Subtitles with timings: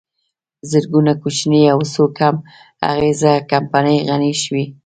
[0.71, 2.35] زرګونه کوچنۍ او یوڅو کم
[2.91, 4.65] اغېزه کمپنۍ غني شوې